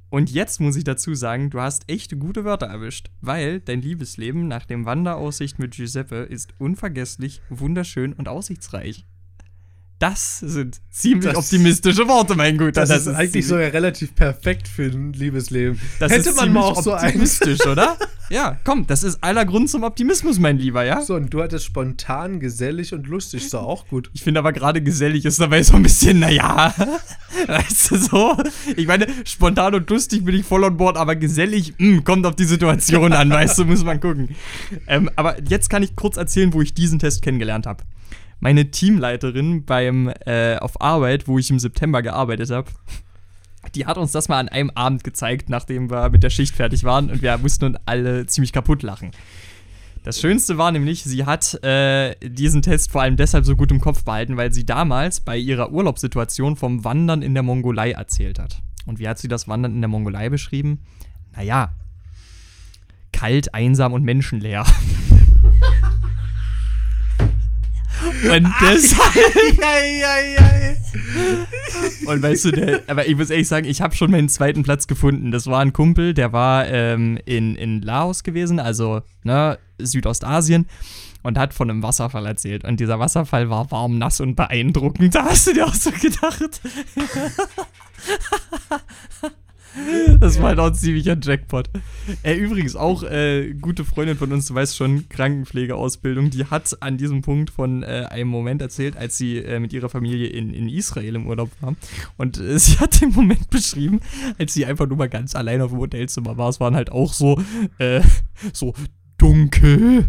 [0.08, 4.46] Und jetzt muss ich dazu sagen, du hast echt gute Wörter erwischt, weil dein Liebesleben
[4.46, 9.06] nach dem Wanderaussicht mit Giuseppe ist unvergesslich, wunderschön und aussichtsreich.
[9.98, 12.84] Das sind ziemlich Das- optimistische Worte, mein Guter.
[12.84, 15.80] Das, ist eigentlich ziemlich- sogar relativ perfekt für ein Liebesleben.
[15.98, 17.96] das Hätte ist man mal auch so optimistisch, oder?
[18.28, 21.00] Ja, komm, das ist aller Grund zum Optimismus, mein Lieber, ja?
[21.00, 23.44] So, und du hattest spontan, gesellig und lustig.
[23.44, 24.10] Ist doch auch gut.
[24.12, 26.74] Ich finde aber gerade gesellig ist dabei so ein bisschen, naja,
[27.46, 28.36] weißt du so?
[28.76, 32.36] Ich meine, spontan und lustig bin ich voll on board, aber gesellig, mh, kommt auf
[32.36, 34.34] die Situation an, weißt du, muss man gucken.
[34.88, 37.84] Ähm, aber jetzt kann ich kurz erzählen, wo ich diesen Test kennengelernt habe.
[38.46, 42.70] Meine Teamleiterin beim äh, auf Arbeit, wo ich im September gearbeitet habe,
[43.74, 46.84] die hat uns das mal an einem Abend gezeigt, nachdem wir mit der Schicht fertig
[46.84, 49.10] waren und wir mussten uns alle ziemlich kaputt lachen.
[50.04, 53.80] Das Schönste war nämlich, sie hat äh, diesen Test vor allem deshalb so gut im
[53.80, 58.62] Kopf behalten, weil sie damals bei ihrer Urlaubssituation vom Wandern in der Mongolei erzählt hat.
[58.86, 60.84] Und wie hat sie das Wandern in der Mongolei beschrieben?
[61.34, 61.74] Naja,
[63.12, 64.64] kalt, einsam und menschenleer.
[68.24, 69.58] Und deshalb.
[72.06, 74.86] Und weißt du, der, aber ich muss ehrlich sagen, ich habe schon meinen zweiten Platz
[74.86, 75.30] gefunden.
[75.30, 80.66] Das war ein Kumpel, der war ähm, in, in Laos gewesen, also ne, Südostasien,
[81.22, 82.64] und hat von einem Wasserfall erzählt.
[82.64, 85.14] Und dieser Wasserfall war warm, nass und beeindruckend.
[85.14, 86.60] Da hast du dir auch so gedacht.
[90.20, 91.68] Das war halt auch ein ziemlicher Jackpot.
[92.22, 96.96] Äh, übrigens auch äh, gute Freundin von uns, du weißt schon, Krankenpflegeausbildung, die hat an
[96.96, 100.68] diesem Punkt von äh, einem Moment erzählt, als sie äh, mit ihrer Familie in, in
[100.68, 101.74] Israel im Urlaub war.
[102.16, 104.00] Und äh, sie hat den Moment beschrieben,
[104.38, 106.48] als sie einfach nur mal ganz allein auf dem Hotelzimmer war.
[106.48, 107.40] Es waren halt auch so,
[107.78, 108.00] äh,
[108.52, 108.74] so
[109.26, 110.06] dunkel,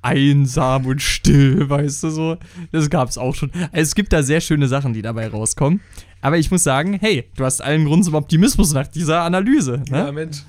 [0.00, 2.36] einsam und still, weißt du so.
[2.70, 3.50] Das gab es auch schon.
[3.52, 5.80] Also es gibt da sehr schöne Sachen, die dabei rauskommen.
[6.20, 9.82] Aber ich muss sagen, hey, du hast allen Grund zum Optimismus nach dieser Analyse.
[9.90, 9.98] Ne?
[9.98, 10.44] Ja, Mensch.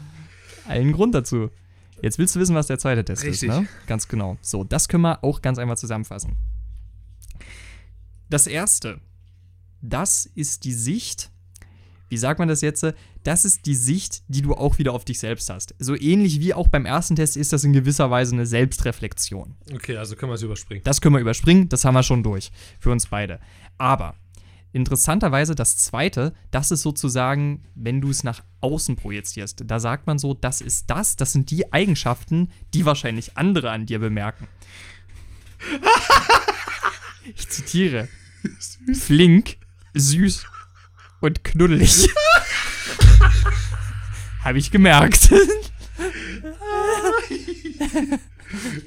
[0.67, 1.49] Allen Grund dazu.
[2.01, 3.49] Jetzt willst du wissen, was der zweite Test Richtig.
[3.49, 3.67] ist, ne?
[3.87, 4.37] Ganz genau.
[4.41, 6.35] So, das können wir auch ganz einfach zusammenfassen.
[8.29, 8.99] Das erste,
[9.81, 11.31] das ist die Sicht,
[12.09, 12.85] wie sagt man das jetzt?
[13.23, 15.75] Das ist die Sicht, die du auch wieder auf dich selbst hast.
[15.77, 19.55] So ähnlich wie auch beim ersten Test ist das in gewisser Weise eine Selbstreflexion.
[19.73, 20.83] Okay, also können wir es überspringen.
[20.83, 22.51] Das können wir überspringen, das haben wir schon durch.
[22.79, 23.39] Für uns beide.
[23.77, 24.15] Aber
[24.73, 29.63] interessanterweise das zweite, das ist sozusagen, wenn du es nach außen projizierst.
[29.65, 33.85] Da sagt man so, das ist das, das sind die Eigenschaften, die wahrscheinlich andere an
[33.85, 34.47] dir bemerken.
[37.35, 38.07] Ich zitiere.
[38.93, 39.57] Flink,
[39.93, 40.45] süß
[41.19, 42.09] und knuddelig.
[44.43, 45.31] Habe ich gemerkt.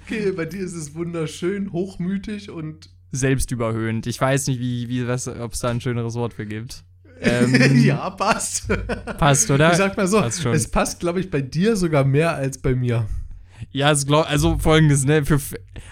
[0.03, 4.07] Okay, bei dir ist es wunderschön, hochmütig und Selbstüberhöhend.
[4.07, 6.85] Ich weiß nicht, wie, wie ob es da ein schöneres Wort für gibt.
[7.21, 8.69] Ähm, ja, passt.
[9.19, 9.71] Passt, oder?
[9.71, 12.75] Ich sag mal so, Passt es passt, glaube ich, bei dir sogar mehr als bei
[12.75, 13.07] mir.
[13.71, 15.25] Ja, also folgendes, ne?
[15.25, 15.41] Für,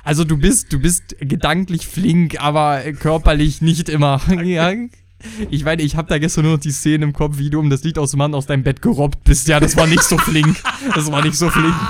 [0.04, 4.20] also du bist, du bist gedanklich flink, aber körperlich nicht immer.
[4.42, 4.72] Ja.
[5.50, 7.70] Ich meine, ich habe da gestern nur noch die Szene im Kopf, wie du um
[7.70, 9.48] das Lied aus dem Mann aus deinem Bett gerobbt bist.
[9.48, 10.62] Ja, das war nicht so flink.
[10.94, 11.74] Das war nicht so flink.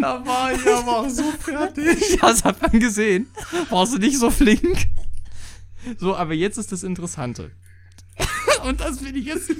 [0.00, 2.16] Da war ich aber auch so fertig.
[2.16, 3.28] Ja, das hat man gesehen.
[3.70, 4.86] Warst du nicht so flink?
[5.98, 7.52] So, aber jetzt ist das Interessante.
[8.64, 9.50] Und das finde ich jetzt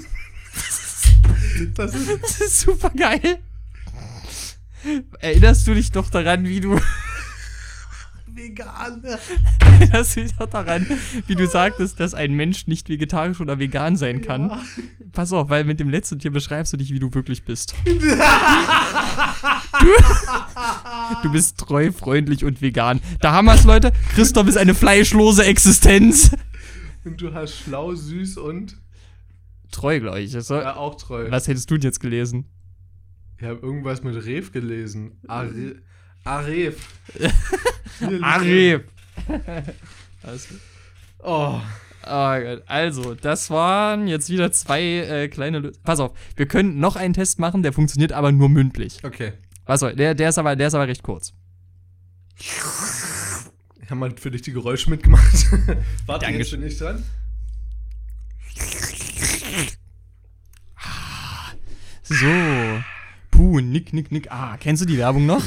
[1.75, 3.39] Das ist, das ist super geil.
[5.19, 6.79] Erinnerst du dich doch daran, wie du
[8.39, 9.03] vegan.
[9.91, 10.85] Das liegt auch daran,
[11.27, 14.51] wie du sagtest, dass ein Mensch nicht vegetarisch oder vegan sein kann.
[15.13, 17.73] Pass auf, weil mit dem letzten Tier beschreibst du dich, wie du wirklich bist.
[17.85, 17.93] du,
[21.23, 22.99] du bist treu, freundlich und vegan.
[23.21, 23.93] Da haben wir es, Leute.
[24.13, 26.31] Christoph ist eine fleischlose Existenz.
[27.05, 28.77] Und du hast schlau, süß und
[29.71, 30.35] Treu, glaube ich.
[30.35, 31.27] Also, ja, auch treu.
[31.29, 32.45] was hättest du denn jetzt gelesen?
[33.37, 35.19] Ich habe irgendwas mit Rev gelesen.
[35.27, 35.75] Are Arev.
[37.99, 38.83] Liegt Arif.
[40.23, 40.55] Also,
[41.19, 41.59] Oh.
[42.01, 42.63] Ah, Gott.
[42.65, 45.59] also, das waren jetzt wieder zwei äh, kleine.
[45.59, 48.99] Lö Pass auf, wir können noch einen Test machen, der funktioniert aber nur mündlich.
[49.03, 49.33] Okay.
[49.65, 51.33] Pass auf, der, der, ist aber, der ist aber recht kurz.
[52.37, 55.23] Ich habe mal für dich die Geräusche mitgemacht.
[56.05, 56.59] Warte, jetzt Dankeschön.
[56.61, 57.03] bin ich dran.
[62.03, 62.81] So.
[63.31, 64.31] Puh, nick, nick, nick.
[64.31, 65.43] Ah, kennst du die Werbung noch?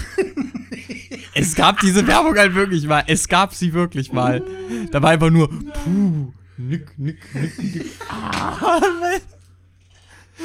[1.34, 3.04] Es gab diese Werbung halt wirklich mal.
[3.06, 4.42] Es gab sie wirklich mal.
[4.90, 7.86] Da war einfach nur Puh, nick, nick, nick, nick.
[8.08, 8.80] Ah,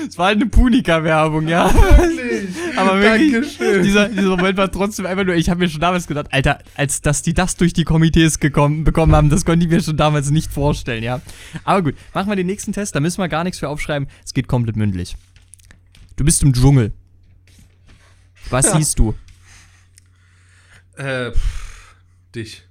[0.07, 1.73] es war halt eine Punika-Werbung, ja.
[1.73, 2.49] Wirklich?
[2.75, 3.83] Aber wirklich, Dankeschön.
[3.83, 7.01] dieser, dieser Moment war trotzdem einfach nur, ich habe mir schon damals gedacht, Alter, als
[7.01, 10.29] dass die das durch die Komitees gekommen, bekommen haben, das konnte ich mir schon damals
[10.29, 11.19] nicht vorstellen, ja.
[11.63, 14.35] Aber gut, machen wir den nächsten Test, da müssen wir gar nichts für aufschreiben, es
[14.35, 15.15] geht komplett mündlich.
[16.15, 16.93] Du bist im Dschungel.
[18.51, 18.77] Was Ja.
[18.77, 19.15] siehst du?
[20.97, 21.95] Äh, pff,
[22.33, 22.63] dich.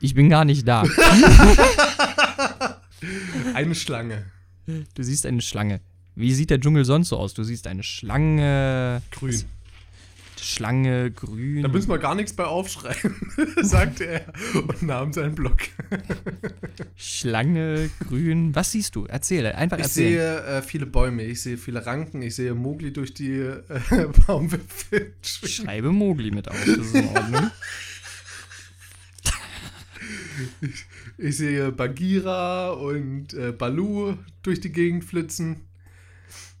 [0.00, 0.84] Ich bin gar nicht da.
[3.54, 4.26] Eine Schlange.
[4.66, 5.80] Du siehst eine Schlange.
[6.14, 7.32] Wie sieht der Dschungel sonst so aus?
[7.34, 9.02] Du siehst eine Schlange.
[9.10, 9.44] Grün.
[10.40, 11.62] Schlange, grün.
[11.62, 15.58] Da müssen wir gar nichts bei aufschreiben, sagte er und nahm seinen Block.
[16.96, 18.54] Schlange, grün.
[18.54, 19.04] Was siehst du?
[19.06, 20.42] Erzähle, einfach Ich erzählen.
[20.42, 23.62] sehe äh, viele Bäume, ich sehe viele Ranken, ich sehe Mowgli durch die äh,
[24.26, 25.14] Baumwipfel.
[25.22, 27.50] Schreibe Mogli mit auf, das ist in Ordnung.
[31.18, 35.60] Ich sehe Bagheera und äh, Balu durch die Gegend flitzen.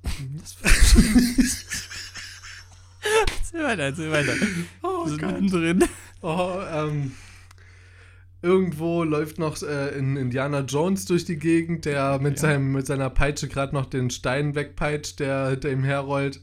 [3.52, 4.32] Erzähl weiter, erzähl weiter.
[4.82, 5.32] Oh Wir sind Gott.
[5.40, 5.84] mittendrin.
[6.22, 7.12] Oh, ähm,
[8.42, 13.10] irgendwo läuft noch äh, in Indiana Jones durch die Gegend, der mit, seinem, mit seiner
[13.10, 16.40] Peitsche gerade noch den Stein wegpeitscht, der hinter ihm herrollt.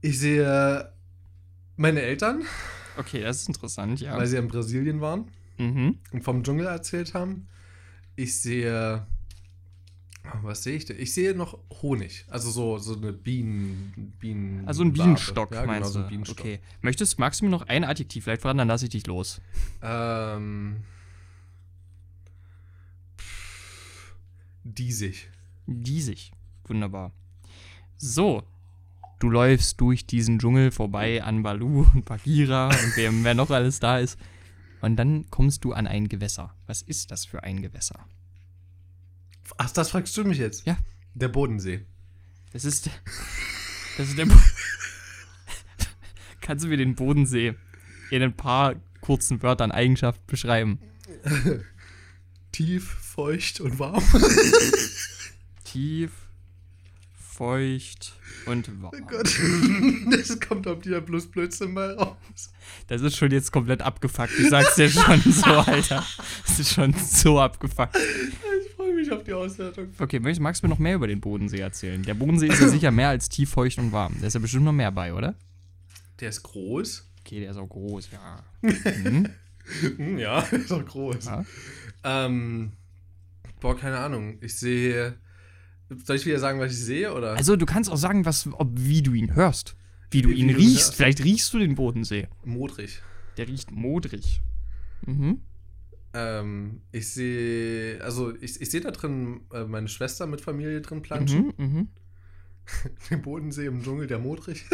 [0.00, 0.92] Ich sehe
[1.76, 2.42] meine Eltern,
[2.96, 4.16] Okay, das ist interessant, ja.
[4.16, 5.98] weil sie in Brasilien waren Mhm.
[6.12, 7.46] und vom Dschungel erzählt haben.
[8.16, 9.06] Ich sehe.
[10.42, 10.98] Was sehe ich denn?
[10.98, 12.24] Ich sehe noch Honig.
[12.28, 14.14] Also so, so eine Bienen.
[14.18, 16.04] Bienen Also ein Bienenstock, ja, meinst genau, so du?
[16.04, 16.40] ein Bienenstock.
[16.40, 16.60] Okay.
[16.82, 19.40] Möchtest, magst du mir noch ein Adjektiv vielleicht voran, dann lasse ich dich los.
[19.82, 20.82] Ähm.
[24.64, 25.30] Diesig.
[25.66, 26.32] Diesig.
[26.66, 27.12] Wunderbar.
[27.96, 28.42] So.
[29.18, 33.80] Du läufst durch diesen Dschungel vorbei an Balu und Bagheera und wer, wer noch alles
[33.80, 34.18] da ist.
[34.80, 36.54] Und dann kommst du an ein Gewässer.
[36.66, 37.98] Was ist das für ein Gewässer?
[39.56, 40.66] Ach, das fragst du mich jetzt?
[40.66, 40.76] Ja.
[41.14, 41.84] Der Bodensee.
[42.52, 42.90] Das ist.
[43.96, 44.26] Das ist der.
[44.26, 44.34] Bo
[46.40, 47.54] Kannst du mir den Bodensee
[48.10, 50.78] in ein paar kurzen Wörtern Eigenschaft beschreiben?
[52.52, 54.02] Tief, feucht und warm.
[55.64, 56.10] Tief,
[57.38, 58.14] feucht
[58.46, 58.92] und warm.
[58.94, 59.38] Oh Gott.
[60.10, 62.50] Das kommt auf dir bloß Blödsinn mal raus.
[62.86, 64.32] Das ist schon jetzt komplett abgefuckt.
[64.38, 66.04] Ich sag's dir schon so, Alter.
[66.46, 67.96] Das ist schon so abgefuckt.
[68.98, 69.88] Mich auf die Auswertung.
[69.98, 72.02] Okay, magst du mir noch mehr über den Bodensee erzählen?
[72.02, 74.14] Der Bodensee ist ja sicher mehr als tief, feucht und warm.
[74.20, 75.34] Da ist ja bestimmt noch mehr bei, oder?
[76.20, 77.08] Der ist groß.
[77.20, 78.42] Okay, der ist auch groß, ja.
[78.62, 79.28] Mhm.
[79.98, 81.26] Hm, Ja, ist auch groß.
[81.26, 81.44] ja.
[82.02, 82.72] Ähm.
[83.60, 84.38] Boah, keine Ahnung.
[84.40, 85.18] Ich sehe.
[86.04, 87.12] Soll ich wieder sagen, was ich sehe?
[87.14, 87.34] Oder?
[87.34, 89.76] Also, du kannst auch sagen, was, ob, wie du ihn hörst.
[90.10, 90.76] Wie du Wie- ihn wie du riechst.
[90.76, 90.94] hörst.
[90.94, 92.28] Vielleicht riechst du den Bodensee.
[92.44, 93.02] modrig.
[93.36, 94.40] Der riecht modrig.
[95.04, 95.42] Mhm.
[96.14, 101.02] Ähm, ich sehe, also ich, ich sehe da drin äh, meine Schwester mit Familie drin
[101.02, 101.52] planschen.
[101.56, 101.88] Mhm, mhm.
[103.10, 104.64] Den Bodensee im Dschungel, der modrig.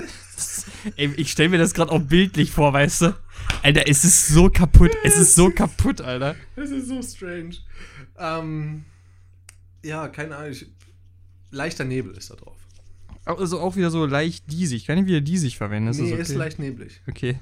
[0.97, 3.17] Ey, ich stell mir das gerade auch bildlich vor, weißt du?
[3.63, 4.93] Alter, es ist so kaputt.
[5.05, 6.35] Es ist so kaputt, Alter.
[6.57, 7.57] Das ist so strange.
[8.19, 8.85] Ähm,
[9.85, 10.53] ja, keine Ahnung.
[10.53, 10.67] Ich,
[11.51, 12.59] leichter Nebel ist da drauf.
[13.25, 14.87] Also auch wieder so leicht diesig.
[14.87, 15.89] Kann ich wieder diesig verwenden?
[15.89, 16.23] Das nee, ist, okay.
[16.23, 17.01] ist leicht neblig.
[17.07, 17.39] Okay.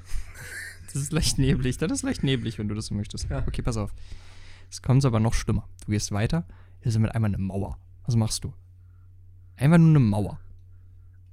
[0.93, 1.77] Das ist leicht neblig.
[1.77, 3.29] Das ist leicht neblig, wenn du das so möchtest.
[3.29, 3.43] Ja.
[3.47, 3.93] Okay, pass auf.
[4.69, 5.67] Es kommt aber noch schlimmer.
[5.85, 6.45] Du gehst weiter,
[6.81, 7.77] hier ist mit einmal eine Mauer.
[8.05, 8.53] Was machst du?
[9.55, 10.39] Einfach nur eine Mauer.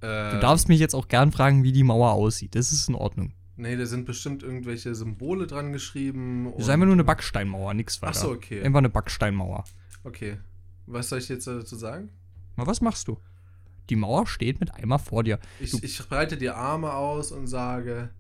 [0.01, 2.55] Äh, Du darfst mich jetzt auch gern fragen, wie die Mauer aussieht.
[2.55, 3.33] Das ist in Ordnung.
[3.57, 6.51] Nee, da sind bestimmt irgendwelche Symbole dran geschrieben.
[6.57, 8.13] Das ist einfach nur eine Backsteinmauer, nix weiter.
[8.17, 8.63] Ach so, okay.
[8.63, 9.65] Einfach eine Backsteinmauer.
[10.05, 10.39] Okay.
[10.87, 12.09] Was soll ich jetzt dazu sagen?
[12.57, 13.19] Na, was machst du?
[13.91, 15.39] Die Mauer steht mit einmal vor dir.
[15.61, 18.11] Ich, ich breite die Arme aus und sage,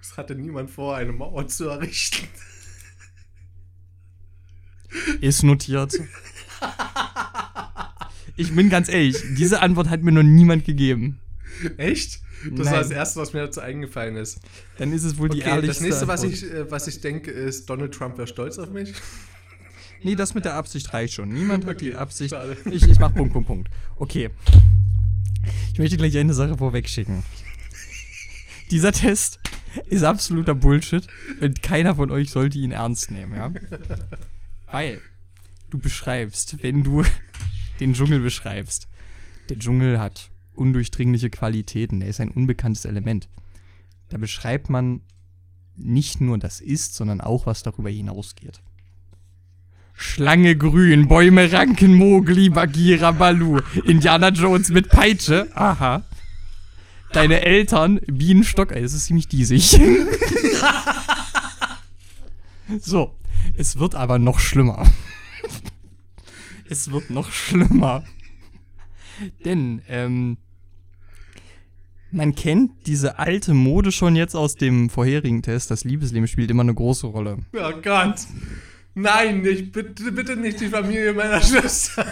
[0.00, 2.26] es hatte niemand vor, eine Mauer zu errichten.
[5.20, 5.94] Ist notiert.
[8.36, 11.20] Ich bin ganz ehrlich, diese Antwort hat mir noch niemand gegeben.
[11.76, 12.20] Echt?
[12.44, 12.66] Das Nein.
[12.66, 14.38] war das Erste, was mir dazu eingefallen ist.
[14.78, 17.32] Dann ist es wohl die Okay, ehrlichste das nächste, was ich, äh, was ich denke,
[17.32, 18.92] ist, Donald Trump wäre stolz auf mich.
[20.04, 21.30] Nee, das mit der Absicht reicht schon.
[21.30, 22.30] Niemand hat die Okay, Absicht.
[22.30, 22.56] schade.
[22.70, 23.70] Ich, ich mach Punkt, Punkt, Punkt.
[23.96, 24.30] Okay.
[25.72, 27.24] Ich möchte gleich eine Sache vorwegschicken.
[28.70, 29.40] Dieser Test
[29.86, 31.06] ist absoluter Bullshit
[31.40, 33.52] und keiner von euch sollte ihn ernst nehmen, ja?
[34.70, 35.00] Weil
[35.70, 37.04] du beschreibst, wenn du
[37.80, 38.88] den Dschungel beschreibst,
[39.48, 43.28] der Dschungel hat undurchdringliche Qualitäten, er ist ein unbekanntes Element.
[44.08, 45.00] Da beschreibt man
[45.76, 48.60] nicht nur das Ist, sondern auch, was darüber hinausgeht.
[49.94, 56.04] Schlange grün, Bäume ranken, Mowgli, Bagheera, Balu, Indiana Jones mit Peitsche, aha.
[57.12, 59.70] Deine Eltern, Bienenstock, ey, das ist ziemlich diesig.
[62.80, 63.14] so,
[63.56, 64.86] es wird aber noch schlimmer.
[66.68, 68.04] es wird noch schlimmer.
[69.44, 70.36] Denn, ähm,
[72.10, 75.70] man kennt diese alte Mode schon jetzt aus dem vorherigen Test.
[75.70, 77.38] Das Liebesleben spielt immer eine große Rolle.
[77.52, 78.20] Oh Gott.
[78.94, 82.06] Nein, nicht, bitte, bitte nicht die Familie meiner Schwester.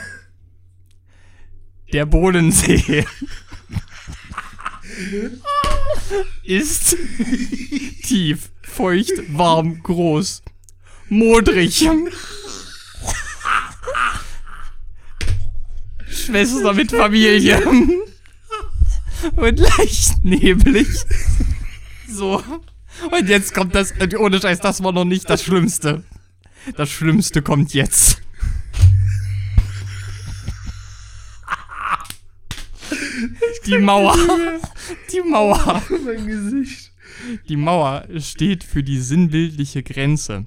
[1.92, 3.04] Der Bodensee
[6.44, 6.96] ist
[8.02, 10.42] tief, feucht, warm, groß,
[11.08, 11.88] modrig.
[16.08, 17.62] Schwester mit Familie.
[19.36, 20.86] Und leicht neblig.
[22.08, 22.42] So.
[23.10, 26.04] Und jetzt kommt das, ohne Scheiß, das war noch nicht das Schlimmste.
[26.76, 28.15] Das Schlimmste kommt jetzt.
[33.66, 34.16] Die Mauer.
[35.12, 35.82] Die Mauer.
[36.04, 36.92] mein Gesicht.
[37.48, 40.46] Die Mauer steht für die sinnbildliche Grenze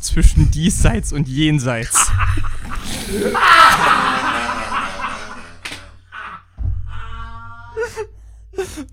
[0.00, 2.10] zwischen diesseits und jenseits.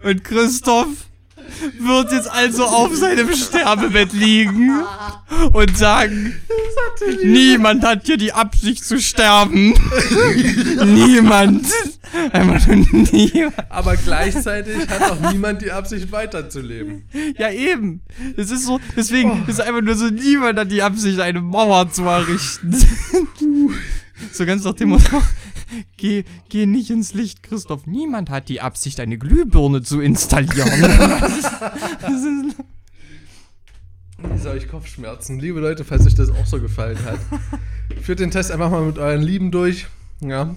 [0.04, 0.88] Und Christoph
[1.80, 4.72] wird jetzt also auf seinem Sterbebett liegen
[5.54, 6.36] und sagen,
[7.24, 9.74] niemand hat hier die Absicht zu sterben.
[10.86, 11.68] niemand.
[12.32, 13.54] Einfach nur niemand.
[13.70, 17.04] Aber gleichzeitig hat auch niemand die Absicht weiterzuleben.
[17.38, 18.02] Ja, eben.
[18.38, 22.04] Es ist so, deswegen ist einfach nur so, niemand hat die Absicht, eine Mauer zu
[22.04, 22.76] errichten.
[24.32, 25.22] so ganz nach dem Motto,
[25.98, 27.86] geh, geh nicht ins Licht, Christoph.
[27.86, 30.70] Niemand hat die Absicht, eine Glühbirne zu installieren.
[32.02, 32.56] das ist,
[34.18, 35.40] Wieso habe ich Kopfschmerzen?
[35.40, 37.20] Liebe Leute, falls euch das auch so gefallen hat,
[38.02, 39.88] führt den Test einfach mal mit euren Lieben durch.
[40.22, 40.56] Ja.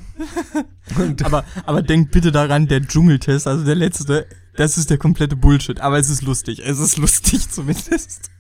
[1.25, 5.81] Aber, aber denkt bitte daran, der Dschungeltest, also der letzte, das ist der komplette Bullshit.
[5.81, 6.61] Aber es ist lustig.
[6.65, 8.31] Es ist lustig zumindest.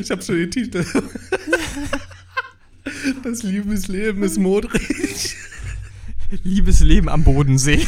[0.00, 0.84] ich habe schon den Titel.
[3.22, 5.36] Das Liebesleben ist modrig.
[6.42, 7.80] Liebesleben am Bodensee.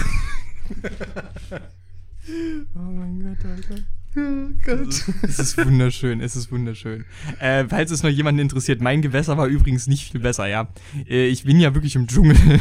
[2.74, 3.82] oh mein Gott, Alter.
[4.16, 5.04] Oh Gott.
[5.22, 7.04] Es ist wunderschön, es ist wunderschön.
[7.40, 10.68] Äh, falls es noch jemanden interessiert, mein Gewässer war übrigens nicht viel besser, ja.
[11.08, 12.36] Äh, ich bin ja wirklich im Dschungel.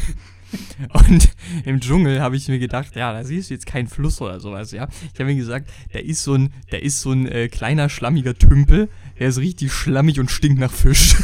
[0.94, 1.30] Und
[1.66, 4.72] im Dschungel habe ich mir gedacht, ja, da siehst du jetzt keinen Fluss oder sowas,
[4.72, 4.88] ja.
[5.14, 8.36] Ich habe mir gesagt, da ist so ein, da ist so ein äh, kleiner, schlammiger
[8.36, 8.90] Tümpel,
[9.20, 11.16] der ist richtig schlammig und stinkt nach Fisch.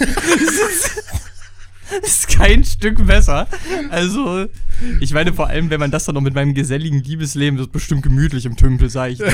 [2.02, 3.48] das ist kein Stück besser.
[3.90, 4.48] Also,
[5.00, 7.74] ich meine, vor allem, wenn man das dann noch mit meinem geselligen Liebesleben, das ist
[7.74, 9.34] bestimmt gemütlich im Tümpel, sag ich dir.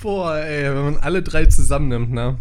[0.00, 2.38] Boah, ey, wenn man alle drei zusammennimmt, ne?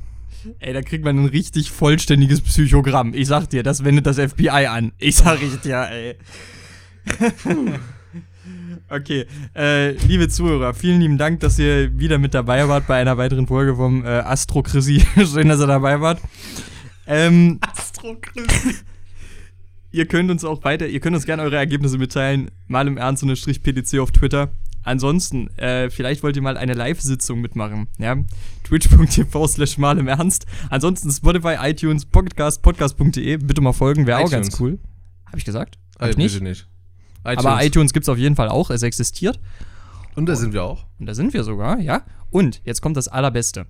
[0.60, 3.14] Ey, da kriegt man ein richtig vollständiges Psychogramm.
[3.14, 4.92] Ich sag dir, das wendet das FBI an.
[4.98, 6.16] Ich sag ich dir, ey.
[8.90, 13.18] Okay, äh, liebe Zuhörer, vielen lieben Dank, dass ihr wieder mit dabei wart bei einer
[13.18, 15.02] weiteren Folge vom äh, Astrokrisie.
[15.16, 16.22] Schön, dass ihr dabei wart.
[17.08, 18.76] Ähm, Astrokrisie.
[19.92, 22.52] ihr könnt uns auch weiter, ihr könnt uns gerne eure Ergebnisse mitteilen.
[22.68, 24.52] Mal im Ernst eine Strich PDC auf Twitter.
[24.84, 27.88] Ansonsten, äh, vielleicht wollt ihr mal eine Live-Sitzung mitmachen.
[27.98, 28.18] Ja?
[28.66, 30.46] Twitch.tv slash mal im Ernst.
[30.70, 33.38] Ansonsten Spotify, iTunes, Podcast, podcast.de.
[33.38, 34.80] Bitte mal folgen, wäre auch ganz cool.
[35.26, 35.78] Hab ich gesagt?
[36.00, 36.34] Hab ich nicht?
[36.34, 36.68] bitte nicht.
[37.24, 39.40] Aber iTunes gibt's auf jeden Fall auch, es existiert.
[40.16, 40.86] Und da sind wir auch.
[41.00, 42.04] Und da sind wir sogar, ja.
[42.30, 43.66] Und jetzt kommt das Allerbeste.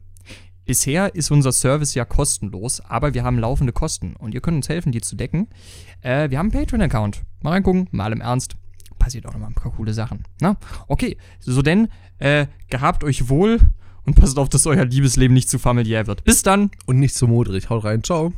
[0.66, 4.70] Bisher ist unser Service ja kostenlos, aber wir haben laufende Kosten und ihr könnt uns
[4.70, 5.50] helfen, die zu decken.
[6.02, 7.24] Äh, wir haben einen Patreon-Account.
[7.42, 8.56] Mal reingucken, mal im Ernst.
[8.98, 10.24] Passiert auch noch mal ein paar coole Sachen.
[10.40, 10.56] Na,
[10.88, 11.18] okay.
[11.40, 11.90] So denn,
[12.20, 13.60] äh, gehabt euch wohl
[14.06, 16.24] und passt auf, dass euer Liebesleben nicht zu familiär wird.
[16.24, 16.72] Bis dann!
[16.86, 17.70] Und nicht so modrig.
[17.70, 18.04] Haut rein.
[18.04, 18.32] Ciao.